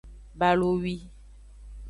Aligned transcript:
Balowi. 0.39 0.95